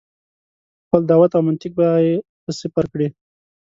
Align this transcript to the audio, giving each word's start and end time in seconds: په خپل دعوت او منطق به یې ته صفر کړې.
په 0.79 0.81
خپل 0.87 1.01
دعوت 1.09 1.31
او 1.33 1.41
منطق 1.47 1.71
به 1.77 1.87
یې 2.05 2.15
ته 2.43 2.51
صفر 2.61 2.85
کړې. 2.93 3.07